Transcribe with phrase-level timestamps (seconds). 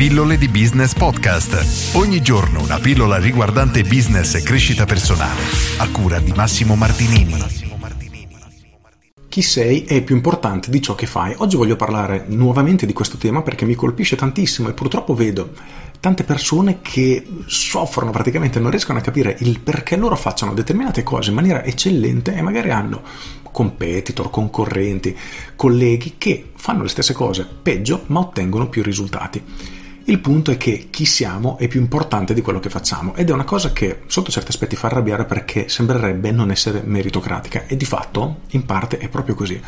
[0.00, 1.94] Pillole di Business Podcast.
[1.94, 5.42] Ogni giorno una pillola riguardante business e crescita personale.
[5.76, 7.34] A cura di Massimo Martinini.
[9.28, 11.34] Chi sei è più importante di ciò che fai.
[11.36, 15.52] Oggi voglio parlare nuovamente di questo tema perché mi colpisce tantissimo e purtroppo vedo
[16.00, 21.28] tante persone che soffrono praticamente, non riescono a capire il perché loro facciano determinate cose
[21.28, 23.02] in maniera eccellente e magari hanno
[23.52, 25.14] competitor, concorrenti,
[25.54, 29.79] colleghi che fanno le stesse cose peggio ma ottengono più risultati.
[30.04, 33.32] Il punto è che chi siamo è più importante di quello che facciamo ed è
[33.32, 37.84] una cosa che sotto certi aspetti fa arrabbiare perché sembrerebbe non essere meritocratica e di
[37.84, 39.60] fatto in parte è proprio così.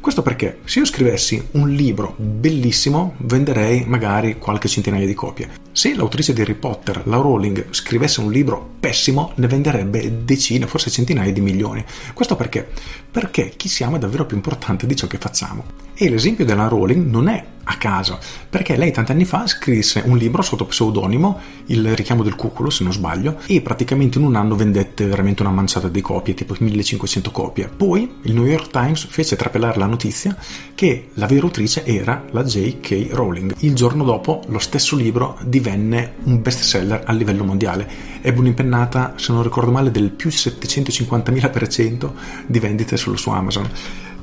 [0.00, 5.65] Questo perché se io scrivessi un libro bellissimo venderei magari qualche centinaia di copie.
[5.76, 10.88] Se l'autrice di Harry Potter, la Rowling, scrivesse un libro pessimo ne venderebbe decine, forse
[10.88, 11.84] centinaia di milioni.
[12.14, 12.66] Questo perché?
[13.10, 15.64] Perché chi siamo è davvero più importante di ciò che facciamo.
[15.92, 18.18] E l'esempio della Rowling non è a caso,
[18.48, 22.84] perché lei tanti anni fa scrisse un libro sotto pseudonimo, Il richiamo del cuculo se
[22.84, 27.30] non sbaglio, e praticamente in un anno vendette veramente una manciata di copie, tipo 1500
[27.32, 27.68] copie.
[27.68, 30.36] Poi il New York Times fece trapelare la notizia
[30.74, 33.08] che la vera autrice era la J.K.
[33.10, 33.54] Rowling.
[33.60, 37.88] Il giorno dopo lo stesso libro divenne un bestseller a livello mondiale.
[38.20, 42.10] Ebbe un'impennata, se non ricordo male, del più 750.000%
[42.46, 43.68] di vendite solo su Amazon.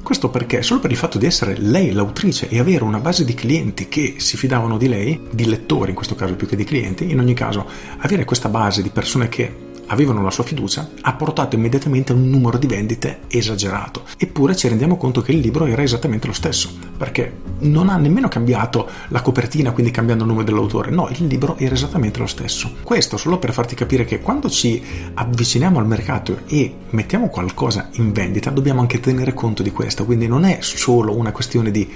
[0.04, 3.34] Questo perché solo per il fatto di essere lei l'autrice e avere una base di
[3.34, 7.10] clienti che si fidavano di lei, di lettori in questo caso più che di clienti,
[7.10, 7.66] in ogni caso
[8.00, 12.30] avere questa base di persone che avevano la sua fiducia, ha portato immediatamente a un
[12.30, 14.04] numero di vendite esagerato.
[14.18, 18.28] Eppure ci rendiamo conto che il libro era esattamente lo stesso, perché non ha nemmeno
[18.28, 22.72] cambiato la copertina, quindi cambiando il nome dell'autore, no, il libro era esattamente lo stesso.
[22.84, 24.82] Questo solo per farti capire che quando ci
[25.14, 30.28] avviciniamo al mercato e mettiamo qualcosa in vendita, dobbiamo anche tenere conto di questo, quindi
[30.28, 31.90] non è solo una questione di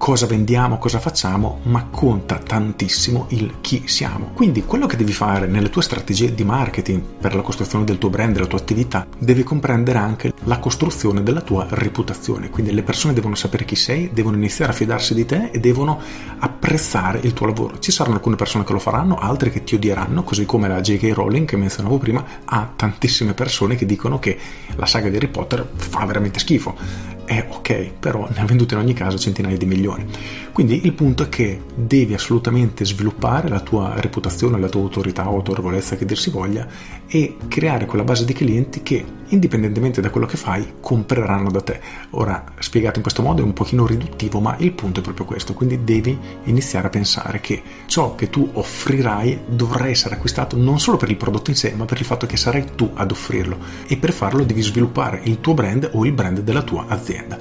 [0.00, 4.30] cosa vendiamo, cosa facciamo, ma conta tantissimo il chi siamo.
[4.32, 8.08] Quindi quello che devi fare nelle tue strategie di marketing per la costruzione del tuo
[8.08, 12.48] brand, della tua attività, deve comprendere anche la costruzione della tua reputazione.
[12.48, 16.00] Quindi le persone devono sapere chi sei, devono iniziare a fidarsi di te e devono
[16.38, 17.78] apprezzare il tuo lavoro.
[17.78, 21.12] Ci saranno alcune persone che lo faranno, altre che ti odieranno, così come la J.K.
[21.12, 24.38] Rowling che menzionavo prima, ha tantissime persone che dicono che
[24.76, 28.80] la saga di Harry Potter fa veramente schifo è ok, però ne ha vendute in
[28.80, 30.04] ogni caso centinaia di milioni.
[30.50, 35.94] Quindi il punto è che devi assolutamente sviluppare la tua reputazione, la tua autorità autorevolezza
[35.94, 36.66] che dir si voglia
[37.06, 41.80] e creare quella base di clienti che indipendentemente da quello che fai compreranno da te.
[42.10, 45.54] Ora, spiegato in questo modo è un pochino riduttivo, ma il punto è proprio questo,
[45.54, 50.96] quindi devi iniziare a pensare che ciò che tu offrirai dovrà essere acquistato non solo
[50.96, 53.96] per il prodotto in sé, ma per il fatto che sarai tu ad offrirlo e
[53.96, 57.38] per farlo devi sviluppare il tuo brand o il brand della tua azienda.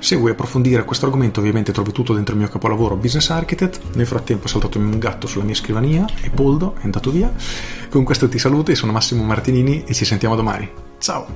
[0.00, 3.94] Se vuoi approfondire questo argomento ovviamente trovi tutto dentro il mio capolavoro Business Architect.
[3.96, 7.30] Nel frattempo è saltato un gatto sulla mia scrivania e Poldo è andato via.
[7.90, 10.89] Con questo ti saluto, io sono Massimo Martinini e ci sentiamo domani.
[11.00, 11.26] Ciao!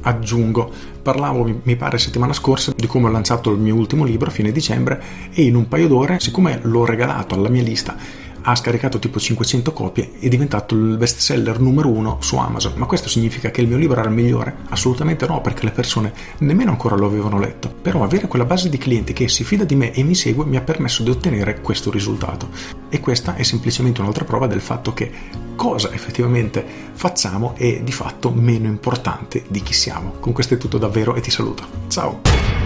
[0.00, 4.32] Aggiungo, parlavo mi pare settimana scorsa di come ho lanciato il mio ultimo libro a
[4.32, 5.00] fine dicembre
[5.32, 9.72] e in un paio d'ore, siccome l'ho regalato alla mia lista ha scaricato tipo 500
[9.72, 12.74] copie e è diventato il best seller numero uno su Amazon.
[12.76, 14.56] Ma questo significa che il mio libro era il migliore?
[14.70, 17.70] Assolutamente no, perché le persone nemmeno ancora lo avevano letto.
[17.82, 20.56] Però avere quella base di clienti che si fida di me e mi segue mi
[20.56, 22.48] ha permesso di ottenere questo risultato.
[22.88, 25.12] E questa è semplicemente un'altra prova del fatto che
[25.58, 30.12] cosa effettivamente facciamo è di fatto meno importante di chi siamo.
[30.20, 31.64] Con questo è tutto davvero e ti saluto.
[31.88, 32.57] Ciao!